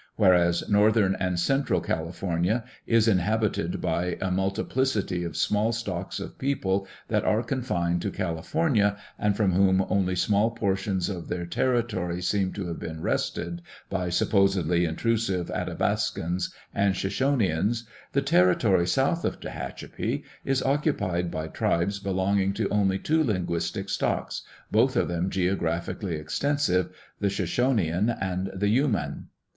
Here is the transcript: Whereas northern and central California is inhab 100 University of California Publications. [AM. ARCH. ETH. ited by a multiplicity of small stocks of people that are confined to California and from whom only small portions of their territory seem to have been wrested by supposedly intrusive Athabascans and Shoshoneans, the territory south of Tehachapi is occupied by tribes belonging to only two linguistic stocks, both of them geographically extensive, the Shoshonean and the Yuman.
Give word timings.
Whereas 0.15 0.67
northern 0.67 1.13
and 1.19 1.39
central 1.39 1.79
California 1.79 2.63
is 2.87 3.07
inhab 3.07 3.41
100 3.41 3.45
University 3.45 3.67
of 3.77 3.81
California 3.83 3.85
Publications. 3.85 4.01
[AM. 4.01 4.01
ARCH. 4.01 4.07
ETH. 4.07 4.17
ited 4.17 4.17
by 4.19 4.27
a 4.27 4.31
multiplicity 4.31 5.23
of 5.23 5.37
small 5.37 5.71
stocks 5.71 6.19
of 6.19 6.37
people 6.39 6.87
that 7.09 7.23
are 7.23 7.43
confined 7.43 8.01
to 8.01 8.09
California 8.09 8.97
and 9.19 9.37
from 9.37 9.51
whom 9.51 9.85
only 9.91 10.15
small 10.15 10.49
portions 10.49 11.07
of 11.07 11.27
their 11.27 11.45
territory 11.45 12.19
seem 12.19 12.51
to 12.53 12.65
have 12.65 12.79
been 12.79 12.99
wrested 13.03 13.61
by 13.91 14.09
supposedly 14.09 14.85
intrusive 14.85 15.51
Athabascans 15.53 16.51
and 16.73 16.95
Shoshoneans, 16.95 17.83
the 18.13 18.23
territory 18.23 18.87
south 18.87 19.23
of 19.23 19.39
Tehachapi 19.39 20.23
is 20.43 20.63
occupied 20.63 21.29
by 21.29 21.47
tribes 21.47 21.99
belonging 21.99 22.53
to 22.53 22.67
only 22.69 22.97
two 22.97 23.23
linguistic 23.23 23.87
stocks, 23.87 24.41
both 24.71 24.95
of 24.95 25.07
them 25.09 25.29
geographically 25.29 26.15
extensive, 26.15 26.89
the 27.19 27.29
Shoshonean 27.29 28.17
and 28.19 28.49
the 28.55 28.67
Yuman. 28.69 29.25